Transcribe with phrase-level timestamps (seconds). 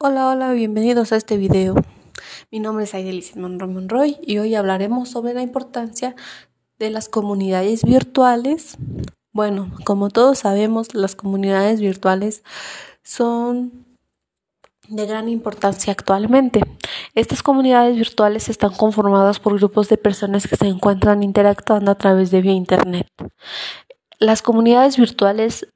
[0.00, 1.74] Hola, hola, bienvenidos a este video.
[2.52, 6.14] Mi nombre es Aidelis Monroy Monroy y hoy hablaremos sobre la importancia
[6.78, 8.76] de las comunidades virtuales.
[9.32, 12.44] Bueno, como todos sabemos, las comunidades virtuales
[13.02, 13.86] son
[14.86, 16.60] de gran importancia actualmente.
[17.16, 22.30] Estas comunidades virtuales están conformadas por grupos de personas que se encuentran interactuando a través
[22.30, 23.08] de vía Internet.
[24.20, 25.66] Las comunidades virtuales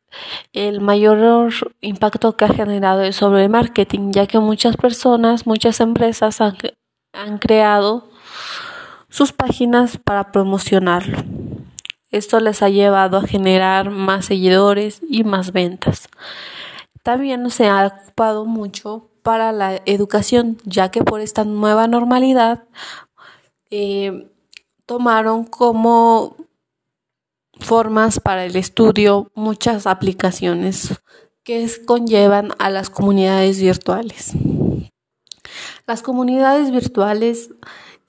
[0.52, 5.80] el mayor impacto que ha generado es sobre el marketing, ya que muchas personas, muchas
[5.80, 6.57] empresas han,
[7.12, 8.08] han creado
[9.08, 11.18] sus páginas para promocionarlo.
[12.11, 16.08] Esto les ha llevado a generar más seguidores y más ventas.
[17.03, 22.64] También se ha ocupado mucho para la educación, ya que por esta nueva normalidad
[23.70, 24.31] eh,
[24.86, 26.36] tomaron como
[27.62, 30.94] formas para el estudio, muchas aplicaciones
[31.44, 34.33] que conllevan a las comunidades virtuales.
[35.86, 37.50] Las comunidades virtuales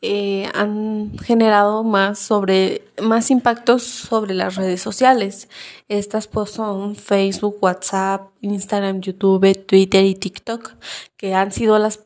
[0.01, 5.47] eh, han generado más sobre más impactos sobre las redes sociales.
[5.87, 10.73] Estas pues son Facebook, WhatsApp, Instagram, YouTube, Twitter y TikTok,
[11.15, 11.99] que han sido las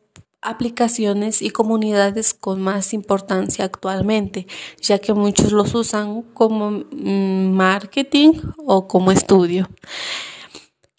[0.50, 4.48] aplicaciones y comunidades con más importancia actualmente,
[4.82, 9.68] ya que muchos los usan como mm, marketing o como estudio.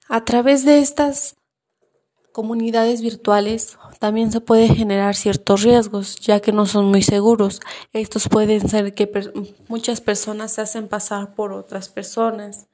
[0.08, 1.36] A través de estas
[2.32, 7.60] comunidades virtuales también se puede generar ciertos riesgos, ya que no son muy seguros.
[7.92, 9.10] Estos pueden ser que
[9.68, 12.68] muchas personas se hacen pasar por otras personas,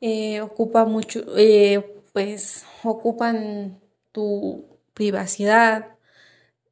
[0.00, 0.42] eh,
[0.86, 3.80] mucho, eh, pues ocupan
[4.12, 5.93] tu privacidad,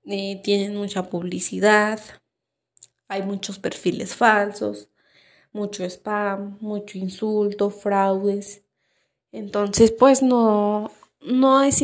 [0.04, 2.00] tienen mucha publicidad,
[3.08, 4.88] hay muchos perfiles falsos,
[5.52, 8.62] mucho spam, mucho insulto, fraudes.
[9.32, 11.82] Entonces, pues no, no es,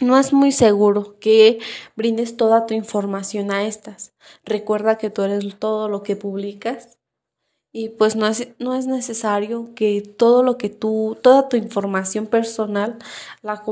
[0.00, 1.58] no es muy seguro que
[1.94, 4.14] brindes toda tu información a estas.
[4.44, 6.98] Recuerda que tú eres todo lo que publicas
[7.72, 12.26] y pues no es, no es necesario que todo lo que tú, toda tu información
[12.26, 12.98] personal
[13.42, 13.62] la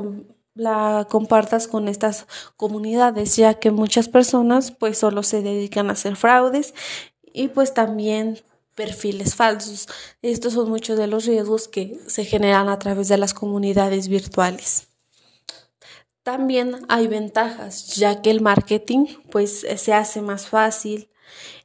[0.55, 2.27] la compartas con estas
[2.57, 6.75] comunidades, ya que muchas personas pues solo se dedican a hacer fraudes
[7.33, 8.41] y pues también
[8.75, 9.89] perfiles falsos.
[10.23, 14.89] Estos son muchos de los riesgos que se generan a través de las comunidades virtuales.
[16.23, 21.11] También hay ventajas, ya que el marketing pues se hace más fácil.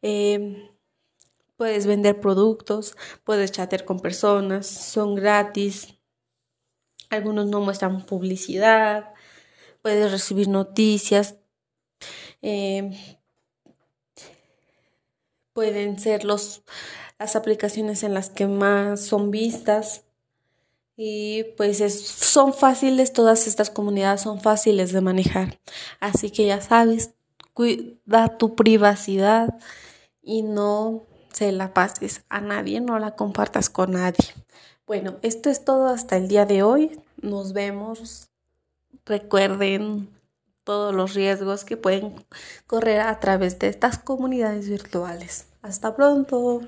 [0.02, 0.72] Eh,
[1.58, 5.97] puedes vender productos, puedes chatear con personas, son gratis,
[7.10, 9.14] algunos no muestran publicidad,
[9.82, 11.36] puedes recibir noticias,
[12.42, 12.92] eh,
[15.54, 16.64] pueden ser los,
[17.20, 20.04] las aplicaciones en las que más son vistas
[20.96, 25.60] y pues son fáciles, todas estas comunidades son fáciles de manejar.
[26.00, 27.14] Así que ya sabes,
[27.54, 29.60] cuida tu privacidad
[30.22, 31.06] y no
[31.38, 34.34] se la pases a nadie, no la compartas con nadie.
[34.88, 37.00] Bueno, esto es todo hasta el día de hoy.
[37.22, 38.32] Nos vemos.
[39.06, 40.10] Recuerden
[40.64, 42.26] todos los riesgos que pueden
[42.66, 45.46] correr a través de estas comunidades virtuales.
[45.62, 46.62] Hasta pronto.